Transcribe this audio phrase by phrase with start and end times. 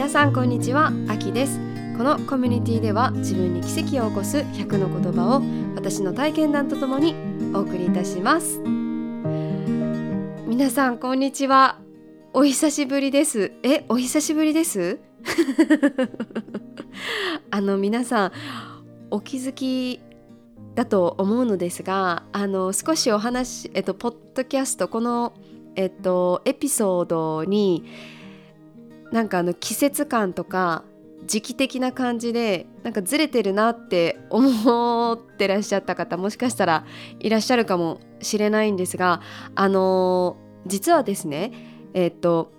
[0.00, 0.90] 皆さんこんにちは。
[1.08, 1.58] あきです。
[1.98, 5.42] このコミュニティでは自分に奇跡を起こす100の言葉を
[5.76, 7.14] 私の体験談とともに
[7.54, 8.60] お送りいたします。
[10.46, 11.78] 皆さんこんにちは。
[12.32, 13.52] お久しぶりです。
[13.62, 15.00] えお久しぶりです？
[17.52, 18.32] あの皆さん
[19.10, 20.00] お気づき
[20.74, 25.34] だと思うのですがあの少しお話えっとポッドキャストこの
[25.76, 27.84] えっとエピソードに
[29.12, 30.84] なんかあの季節感とか
[31.26, 36.84] 時期的な感じでなんかずれてるなって思ってらっしゃった方もしかしたら
[37.18, 39.20] いらっしゃるかもしれないんですが
[39.54, 41.52] あの実はですね
[41.94, 42.52] えっと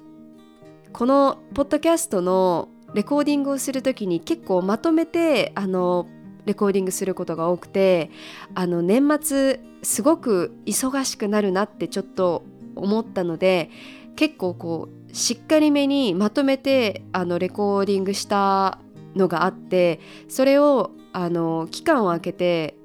[0.94, 6.08] このポッドキャストのレコーディングをする時に結構まとめてあの
[6.46, 8.10] レコーディングすることが多くて
[8.56, 12.44] あの年末すごく忙しくなるなってちょっと
[12.76, 13.70] 思ったので
[14.16, 18.80] 結構こうしっかりめにまとめてあのレコーディングした
[19.16, 22.76] のがあってそれをあの期間を空けて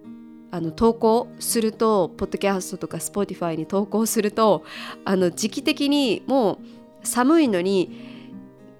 [0.50, 4.64] あの投稿するとポッドキャストとか Spotify に投稿すると
[5.04, 6.58] あの時期的にもう
[7.06, 8.16] 寒いのに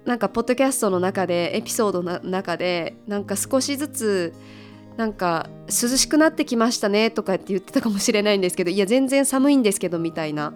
[0.05, 4.33] なんかポッドキャストの中でエピソードの中でなんか少しずつ
[4.97, 10.53] なんか涼しくなってきましたねとかって言ってたかもしれないんですけどいや全然寒いんですけどみたいな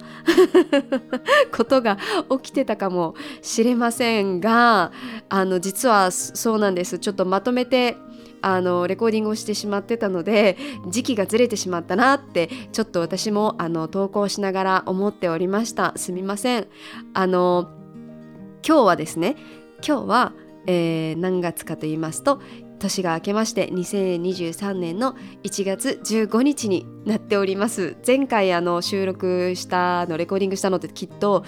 [1.56, 1.96] ことが
[2.42, 4.90] 起きてたかもしれませんが
[5.28, 6.98] あの実はそうなんです。
[6.98, 7.96] ちょっとまとめて
[8.42, 10.56] あのレコーディングをしてしまってたので
[10.88, 15.92] 時期がずれてしまったなってちょっと私もあの投稿しながら思っておりました。
[15.96, 16.66] すみません。
[17.14, 17.70] あの
[18.66, 19.36] 今日はですね
[19.86, 20.32] 今日は、
[20.66, 22.40] えー、何月かと言いますと
[22.82, 27.96] 年が明けまして2023年の1月15日になっております。
[28.06, 31.44] 前回あの収録したのレコーディングしたのってきっと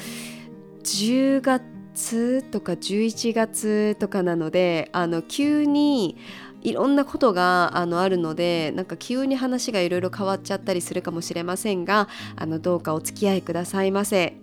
[0.84, 6.16] 10月とか11月とかなのであの急に
[6.62, 14.38] いろんなことがあのあるのでなんか急に話がいろいろ変わっちゃったりするかもしれませんがあのどうかお付き合いくださいませ。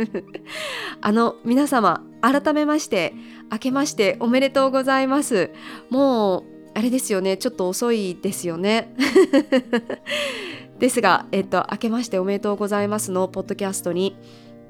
[1.02, 3.14] あの皆様改めまして
[3.52, 5.50] 明けましておめでとうございます。
[5.90, 6.44] もう
[6.74, 7.36] あれですよね。
[7.36, 8.92] ちょっと遅いですよね。
[10.80, 14.16] ですがえっと明けましておめでとうございますのポッドキャストに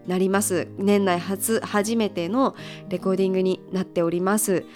[0.06, 0.68] なります。
[0.76, 2.54] 年内初初めての
[2.90, 4.66] レコーディングになっております。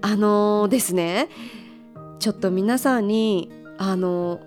[0.00, 1.28] あのー、ですね
[2.20, 4.40] ちょっと皆さんにあの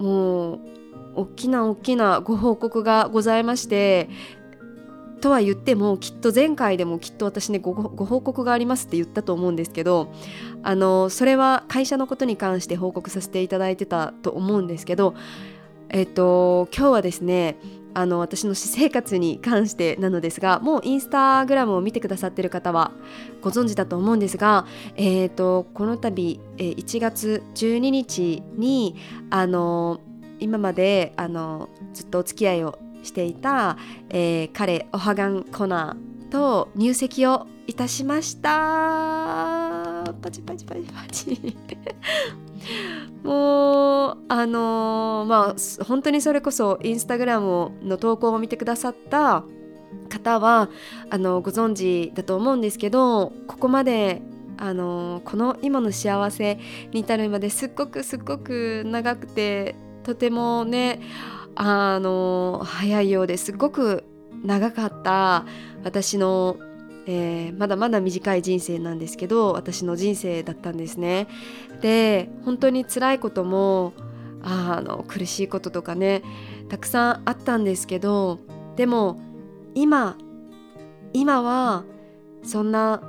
[0.00, 0.60] ー、もう
[1.16, 4.10] 大きな大きなご報告がございまして
[5.24, 10.12] とは言ってもきっと前回でもきっと私ねご報告がありますって言ったと思うんですけど
[10.62, 15.14] あのそれは会社のことに関して報告させていただいてたと思うんですけど
[15.88, 17.56] えっと今日はですね
[17.94, 22.92] あの私の私生活に関してなのですがもうインスタグラムを見てくださってる方は
[23.40, 28.96] ご存知だと思うんですが、えーと、この度、えー、1月12日に
[29.30, 30.02] あの
[30.38, 33.76] 今まであのずっとお付き合いをしていた、
[34.10, 40.04] えー、彼おはがんコナーと入籍をいたしました。
[40.20, 41.56] パチパチパチパチ。
[43.22, 49.44] もうあのー、まあ本当にそれこそインスタグラムの投稿を見てくださった
[50.08, 50.68] 方は
[51.10, 54.22] あのご存知だと思うんですけどここまで
[54.56, 56.58] あのこの今の幸せ
[56.92, 61.00] に至るまですっごくすっごく長くてとてもね
[61.56, 64.04] あの早いようですごく
[64.44, 65.46] 長かった
[65.82, 66.56] 私の
[67.06, 71.28] えー、まだまだ短い人生なんですけど私の人生だったんですね。
[71.82, 73.92] で本当に辛いことも
[74.42, 76.22] あの苦しいこととかね
[76.68, 78.38] たくさんあったんですけど
[78.76, 79.20] でも
[79.74, 80.16] 今
[81.12, 81.84] 今は
[82.42, 83.02] そんな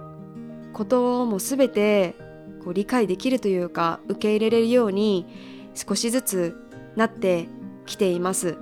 [0.74, 2.16] ことも全て
[2.64, 5.26] こう理解できるというか受け入れれるように
[5.74, 6.56] 少しずつ
[6.96, 7.48] なって
[7.86, 8.58] きています。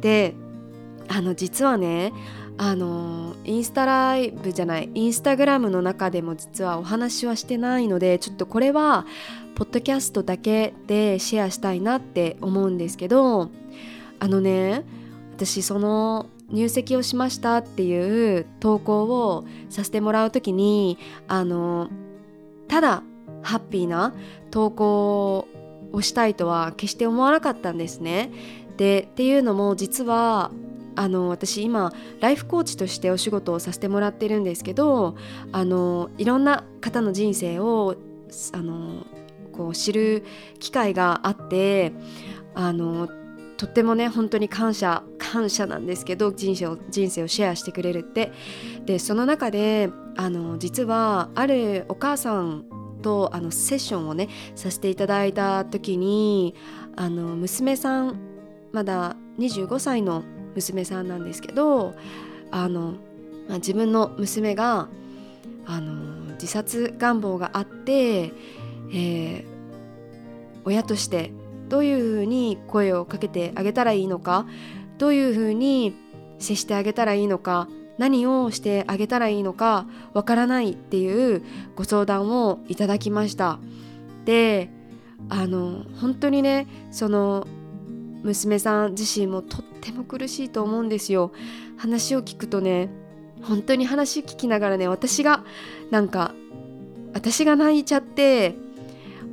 [0.00, 0.34] で
[1.08, 2.12] あの実はね
[2.56, 9.06] あのインスタライブじゃないインスタグラムの中でも実はお話はしてないのでちょっとこれは
[9.54, 13.50] ポッドキャストだけでシェアしたいなって思うんですけど
[14.18, 14.84] あのね
[15.34, 21.88] 私その入籍をしましたっていう投稿をさせてもらう時にあの
[22.68, 23.02] ただ
[23.42, 24.14] ハッピーな
[24.50, 25.48] 投稿
[25.92, 28.30] をしたいとは決して思わなかったんですね。
[28.76, 30.50] でっていうのも実は
[30.96, 35.16] あの私今ライフコーチとしてお仕事をさせてもらってるんですけど
[35.52, 37.96] あのいろんな方の人生を
[38.52, 39.06] あの
[39.52, 40.24] こう知る
[40.58, 41.92] 機会があって
[42.54, 43.08] あの
[43.56, 48.32] とってもね本当に感謝感謝なんですけど人生を人生をシェアしてくれるって
[48.86, 52.64] でその中であの実はあるお母さん
[53.00, 56.54] とあのセッションをねさせていただいた時に
[56.96, 58.18] あの娘さん
[58.72, 60.22] まだ25歳の
[60.54, 61.94] 娘さんなんですけど
[62.50, 62.94] あの、
[63.48, 64.88] まあ、自分の娘が
[65.66, 69.44] あの自殺願望があって、えー、
[70.64, 71.32] 親として
[71.68, 74.46] どういうふうに声をかけてあげたらいいのか
[74.98, 75.94] どういうふうに
[76.38, 77.68] 接してあげたらいいのか
[78.00, 81.42] 何をしてあげたらいいのかわからないっていう
[81.76, 83.58] ご相談をいただきました。
[84.24, 84.70] で
[85.28, 87.46] あの本当にねその
[88.22, 91.30] 娘さん自身もとっても苦しいと思うんですよ。
[91.76, 92.88] 話を聞くとね
[93.42, 95.44] 本当に話聞きながらね私が
[95.90, 96.32] なんか
[97.12, 98.54] 私が泣いちゃって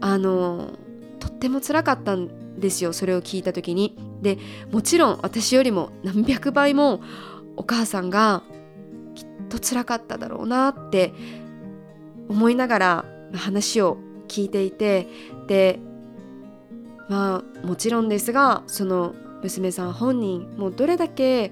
[0.02, 0.74] あの
[1.22, 3.98] とっても辛かったんですよそれを聞いた時に。
[4.22, 4.38] で
[4.74, 7.00] もちろん私よりも何百倍も
[7.56, 8.44] お母さんが
[9.50, 11.14] と辛かっただろうなって
[12.30, 13.98] 思いながら話を
[14.28, 15.08] 聞いていて
[15.48, 15.80] で
[17.10, 21.52] まあもちろんですがその娘さん本人もうどれだけ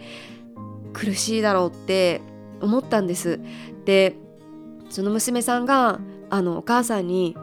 [0.94, 2.21] 苦しいだろうって
[2.62, 3.39] 思ったんです。
[3.86, 4.15] で
[4.89, 6.00] その娘さんが
[6.30, 7.36] あのお母さんに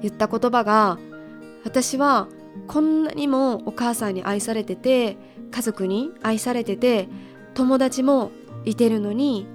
[0.00, 0.98] 言った言葉が
[1.64, 2.28] 私は
[2.66, 5.16] こんなにもお母さんに愛されてて
[5.50, 7.08] 家族に愛されてて
[7.54, 8.30] 友達も
[8.64, 9.46] いてるのに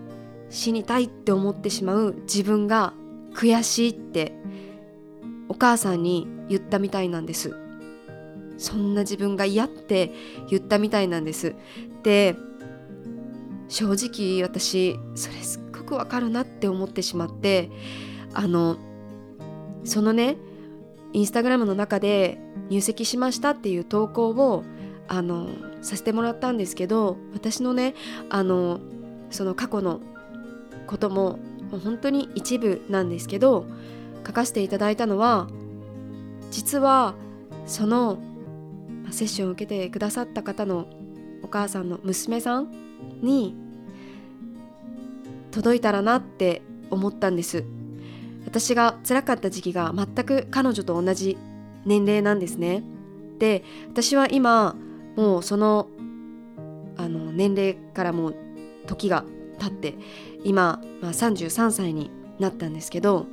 [0.50, 2.94] 死にたいって思ってしまう自分が
[3.34, 4.34] 悔しいって
[5.50, 7.56] お母さんに言ったみたいなんです。
[8.58, 10.12] そんな自分が嫌って
[10.50, 11.56] 言ったみたいなんです。
[12.04, 12.36] で
[13.70, 17.70] 正直私それすっごくわかるなって思ってしまって
[18.34, 18.78] あの
[19.84, 20.38] そのね
[21.14, 22.40] インスタグラムの中で
[22.70, 24.64] 入籍しましたっていう投稿を
[25.08, 25.50] あの
[25.82, 27.94] させてもらったんですけど私のね
[28.30, 28.80] あの
[29.30, 30.02] その過去の
[30.88, 31.40] ことも
[31.72, 33.66] もう本当に一部なんですけど
[34.26, 35.48] 書かせていただいたのは
[36.50, 37.14] 実は
[37.66, 38.20] その
[39.12, 40.88] セッションを受けてくださった方の
[41.44, 42.72] お母さんの娘さん
[43.22, 43.56] に
[45.52, 47.64] 届いたらなって思ったんです。
[48.46, 51.38] 私が辛かった時期が全く彼女と同じ
[51.86, 52.84] 年齢なんですね。
[53.40, 54.76] で私は今
[55.16, 55.90] もうその
[56.96, 58.36] あの年齢からもう
[58.88, 59.26] 時が
[59.60, 59.96] 経って
[60.44, 63.26] 今、まあ、33歳になったんですけど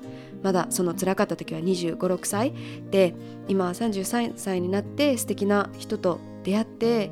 [0.43, 2.53] まだその辛かった時は2 5 6歳。
[2.91, 3.15] で
[3.49, 7.11] 今33歳になって素敵な人と出会って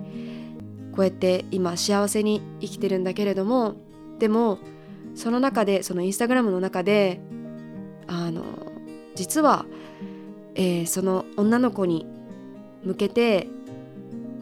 [0.93, 3.77] こうやって今幸せに生きてるんだけれども
[4.19, 4.59] でも
[5.15, 7.21] その中でそのインスタグラムの中で
[8.07, 8.43] あの
[9.15, 9.65] 実は、
[10.55, 12.07] えー、その女の子に
[12.85, 13.49] 向けて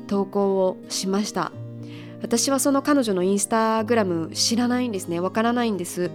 [0.09, 1.53] 投稿をしました。
[2.23, 5.21] 私はその彼女のインスタグラム知らないんですね。
[5.21, 6.11] わからないんです。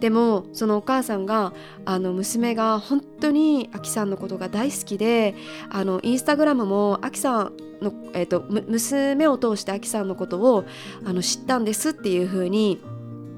[0.00, 1.52] でもそのお母さんが
[1.84, 5.34] あの娘が本当にアキさんのことが大好きで
[5.68, 7.52] あのインスタグラムもアキさん
[7.82, 10.64] の、えーと、娘を通してアキさんのことを
[11.04, 12.80] あの知ったんですっていう風に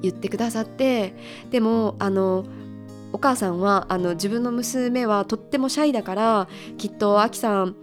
[0.02, 1.14] 言ってくださって
[1.50, 2.44] でもあの
[3.12, 7.76] お母さんはあの自分の娘はとってもシャイだからきっとアキさん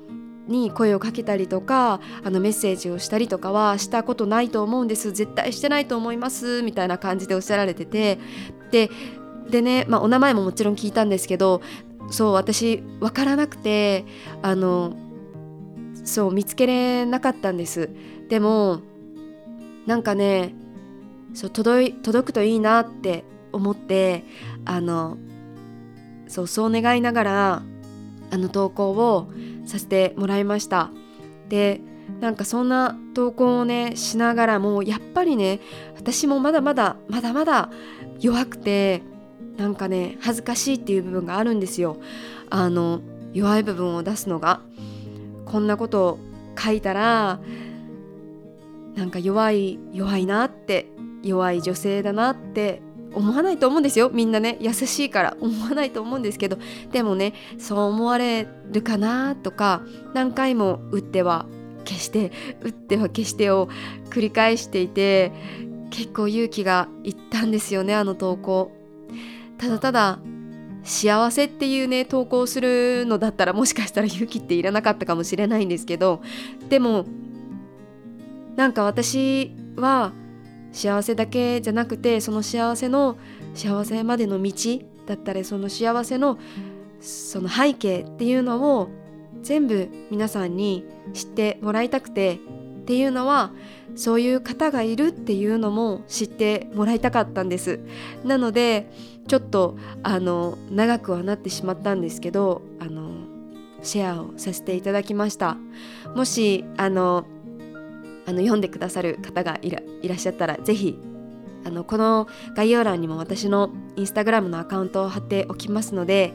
[0.50, 5.12] に声をかけたりとかあのメッセージをしたりとかはしたことないと思うんです。
[5.12, 6.62] 絶対してないと思います。
[6.64, 8.20] みたいな感じでおっしゃられてて。
[8.72, 8.90] で
[9.50, 11.62] でね、まあ、お名前ももちろん聞いたんですけど
[12.12, 14.06] そう私分からなくて
[14.44, 14.96] あの
[16.04, 17.90] そう見つけれなかったんです。
[18.30, 18.82] でも
[19.86, 20.54] なんかね
[21.34, 24.24] そう届い届くといいなって思って
[24.66, 25.18] あの
[26.28, 27.64] そうそう願いながら
[28.32, 29.32] あの投稿を
[29.70, 30.92] させてもらいました。
[31.48, 31.82] で
[32.20, 35.60] なんかそんな投稿をねしながらもやっぱりね
[35.96, 37.70] 私もまだまだまだまだ
[38.20, 39.04] 弱くて
[39.58, 41.98] なんかね恥ずかしいっていう部分があるんですよ。
[42.50, 43.02] あの
[43.34, 44.62] 弱い部分を出すのが。
[45.46, 46.20] こんなことを
[46.58, 47.40] 書いたら
[48.96, 50.88] なんか弱い弱いなって
[51.24, 52.82] 弱い女性だなって
[53.14, 54.10] 思わないと思うんですよ。
[54.14, 56.58] みんなね優しいから思わないと思うんですけど
[56.92, 59.82] でもねそう思われるかなとか
[60.14, 61.46] 何回も打っては
[61.86, 63.70] 消して打っては消してを
[64.10, 65.32] 繰り返していて
[65.90, 68.72] 結構勇気がいったんですよねあの投稿。
[69.58, 70.20] ただただ
[70.84, 76.22] 幸せっていうね投稿するのだったらもしかしたら勇気っていらなかったかもしれないんですけど
[76.70, 77.06] でも
[78.56, 80.14] なんか私は
[80.72, 83.18] 幸せだけじゃなくてその幸せの
[83.54, 84.54] 幸せまでの道
[85.06, 86.38] だったりその幸せの
[87.00, 88.90] その背景っていうのを
[89.42, 92.38] 全部皆さんに知ってもらいたくてっ
[92.86, 93.52] ていうのは
[93.96, 97.80] そういう方がいるっていうのも知ってもらいたかったんです。
[98.24, 98.90] なので
[99.28, 103.12] ちょっとあの長くはなってしまったんですけどあの
[103.82, 105.58] シェアをさせていただきました。
[106.16, 107.26] もしあの
[108.30, 111.00] あの読んでくださる方がいらいらっしゃったら是非
[111.66, 116.34] あのこの概要欄にも私のインスタグラムのアカウントを貼っておきますので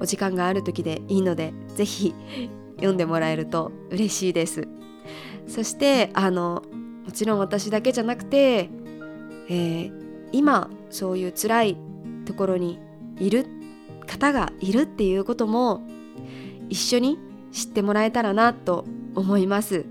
[0.00, 2.14] お時間がある時でいいので是非
[2.76, 4.66] 読んでもらえると嬉しいです。
[5.46, 6.62] そしてあの
[7.04, 8.70] もちろん私だけじゃなくて、
[9.50, 9.92] えー、
[10.32, 11.76] 今そういう辛い
[12.24, 12.80] ところに
[13.20, 13.46] いる
[14.06, 15.86] 方がいるっていうことも
[16.70, 17.18] 一緒に
[17.52, 19.84] 知ってもらえたらなと思います。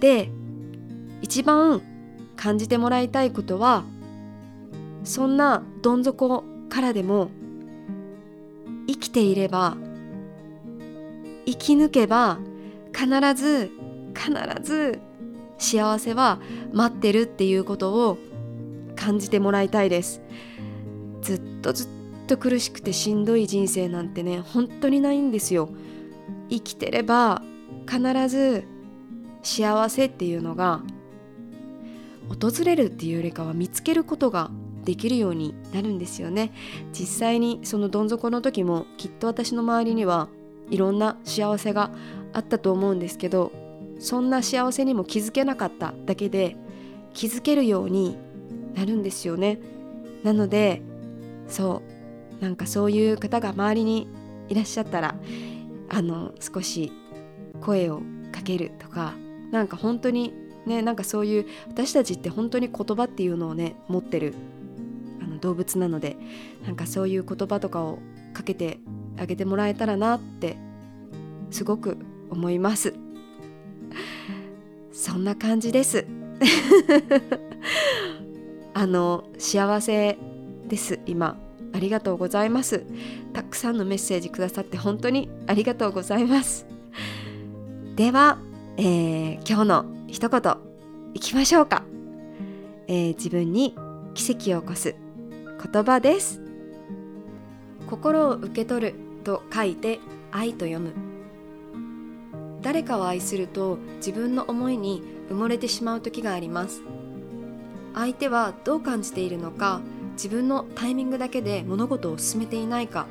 [0.00, 0.30] で
[1.22, 1.82] 一番
[2.36, 3.84] 感じてもらいたいことは
[5.04, 7.30] そんなどん底からでも
[8.86, 9.76] 生きていれば
[11.46, 12.38] 生き抜けば
[12.92, 13.70] 必ず
[14.14, 14.32] 必
[14.62, 15.00] ず
[15.58, 16.40] 幸せは
[16.72, 18.18] 待ってるっていうことを
[18.94, 20.22] 感じてもらいたいです。
[21.22, 21.88] ずっとずっ
[22.26, 25.68] と苦しくてしんどい人生なんてね本当にないんですよ。
[26.50, 27.42] 生きてれば
[27.88, 28.64] 必ず
[29.42, 30.82] 幸せっていうのが
[32.28, 34.50] 訪れるっていうよりかは見つけることが
[34.84, 36.52] できるようになるんですよね。
[36.92, 40.28] 実際にそのどん底の時もきっと私の周りには
[40.70, 41.90] いろんな幸せが
[42.32, 43.52] あったと思うんですけど
[43.98, 46.56] そんな幸せにも気づけなかっただけで
[47.14, 48.16] 気づけるように
[48.74, 49.58] なるんですよね。
[50.22, 50.82] なので
[51.48, 51.82] そ
[52.40, 54.08] うなんかそういう方が周りに
[54.48, 55.16] いらっしゃったら
[55.88, 56.92] あの少し
[57.60, 58.02] 声を
[58.32, 59.14] かけるとか
[59.50, 60.32] なんか本当に
[60.66, 64.34] ねなんかそういう私たちって本当に言葉っていうのをね持ってる
[65.22, 66.16] あの動物なので
[66.64, 67.98] なんかそういう言葉とかを
[68.32, 68.78] かけて
[69.18, 70.56] あげてもらえたらなって
[71.50, 71.96] すごく
[72.30, 72.94] 思います。
[74.92, 76.06] そんな感じです。
[78.74, 80.18] あの幸せ
[80.68, 81.38] です今。
[81.72, 82.84] ありがとうございます。
[83.32, 86.66] たくさんのメッセージくださって本当にありがとうございます。
[87.96, 88.38] では、
[88.76, 90.56] えー、今日の一言
[91.14, 91.82] いきましょうか、
[92.86, 93.74] えー、自分に
[94.14, 94.94] 奇跡を起こす
[95.72, 96.40] 言葉です。
[97.88, 98.94] 心を受け取る
[99.24, 99.98] と書いて
[100.30, 100.92] 愛と読む。
[102.62, 106.82] 誰かを愛すると自分の思いに埋もれてしまう時があります。
[107.94, 109.80] 相手はどう感じているのか
[110.12, 113.06] 自分のタイミングだけで物事を進めていないか。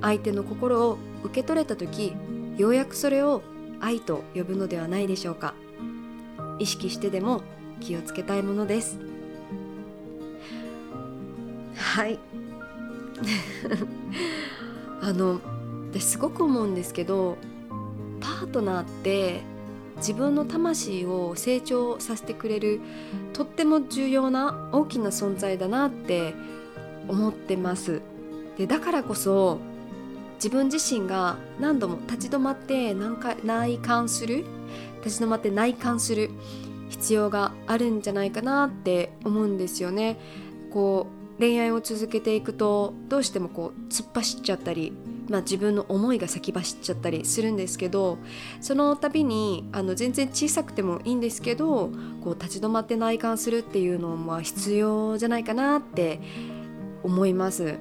[0.00, 2.14] 相手の心を受け取れた時
[2.56, 3.42] ようやくそれを
[3.80, 5.54] 愛と呼ぶのではないでしょうか。
[6.60, 7.42] 意識してでも
[7.80, 8.98] 気をつけたいものです。
[11.74, 12.18] はい。
[15.02, 15.40] あの
[15.90, 17.36] 私すごく思うんですけど
[18.20, 19.40] パートナーって
[19.96, 22.80] 自分の魂を成長させてくれる
[23.32, 26.34] とっても重要な大きな存在だなって
[27.08, 28.02] 思ってます。
[28.56, 29.58] でだからこそ
[30.34, 34.44] 自分自身が何度も立ち止まって何回内観する
[35.04, 36.30] 立ち止まって内観する
[36.88, 40.18] 必要があるんじゃないかなって思うんですよね
[40.70, 44.92] こう恋愛を続けていくとどうしてもこう突っ走っちゃったり
[45.30, 48.18] まあ、自分の思いが先走っちゃったりするんですけど
[48.60, 51.92] その度にあの全然小さくてもいいんですけど
[52.24, 56.20] こう立ち止まって内観するっていうのは必要じゃないかなって
[57.04, 57.78] 思います。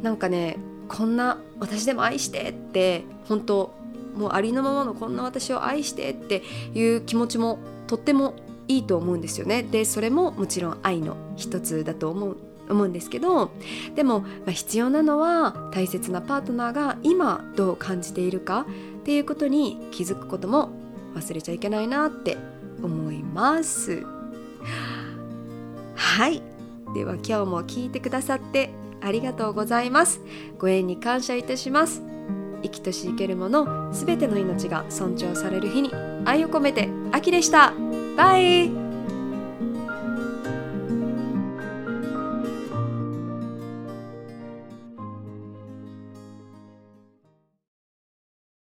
[0.00, 0.56] なんかね
[0.88, 3.74] こんな私でも愛してって本当
[4.14, 6.42] もうありのままのこんな私を愛してって
[6.74, 8.34] いう気持ちもとっても
[8.68, 9.62] いいと思うんですよね。
[9.62, 12.36] でそれももちろん愛の一つだと思う
[12.68, 13.50] 思うんですけど
[13.96, 18.64] でも、まあ、必要なのは大切なパートナーが今どう感じているか
[19.00, 20.70] っていうことに気づくことも
[21.16, 22.36] 忘れちゃいけないなって
[22.80, 24.06] 思います。
[25.96, 26.42] はい。
[26.94, 30.20] では今日も聞いてくださってありがとうございます。
[30.58, 32.02] ご縁に感謝いたします。
[32.62, 35.90] 生きとし生けるものすべての命が尊重される日に
[36.24, 37.72] 愛を込めて秋でした。
[38.16, 38.79] バイ。